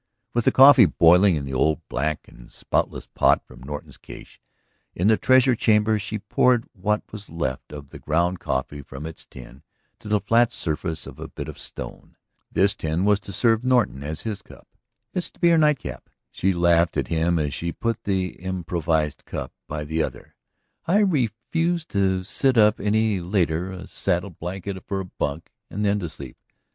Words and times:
With 0.33 0.45
the 0.45 0.51
coffee 0.51 0.87
boiling 0.87 1.35
in 1.35 1.45
the 1.45 1.53
old 1.53 1.87
black 1.87 2.27
and 2.27 2.51
spoutless 2.51 3.05
pot 3.05 3.45
from 3.45 3.61
Norton's 3.61 3.97
cache 3.99 4.41
in 4.95 5.05
the 5.09 5.15
Treasure 5.15 5.53
Chamber, 5.53 5.99
she 5.99 6.17
poured 6.17 6.65
what 6.73 7.03
was 7.11 7.29
left 7.29 7.71
of 7.71 7.91
the 7.91 7.99
ground 7.99 8.39
coffee 8.39 8.81
from 8.81 9.05
its 9.05 9.25
tin 9.25 9.61
to 9.99 10.07
the 10.07 10.19
flat 10.19 10.51
surface 10.51 11.05
of 11.05 11.19
a 11.19 11.27
bit 11.27 11.47
of 11.47 11.59
stone. 11.59 12.15
This 12.51 12.73
tin 12.73 13.05
was 13.05 13.19
to 13.19 13.31
serve 13.31 13.63
Norton 13.63 14.01
as 14.01 14.21
his 14.21 14.41
cup. 14.41 14.67
"It's 15.13 15.29
to 15.29 15.39
be 15.39 15.51
our 15.51 15.57
night 15.59 15.77
cap," 15.77 16.09
she 16.31 16.51
laughed 16.51 16.97
at 16.97 17.09
him 17.09 17.37
as 17.37 17.53
she 17.53 17.71
put 17.71 18.03
the 18.03 18.29
improvised 18.41 19.23
cup 19.25 19.51
by 19.67 19.83
the 19.83 20.01
other. 20.01 20.33
"I 20.87 21.01
refuse 21.01 21.85
to 21.89 22.23
sit 22.23 22.57
up 22.57 22.79
any 22.79 23.19
later; 23.19 23.71
a 23.71 23.87
saddle 23.87 24.31
blanket 24.31 24.83
for 24.87 25.03
bunk, 25.03 25.51
and 25.69 25.85
then 25.85 25.99
to 25.99 26.09
sleep. 26.09 26.37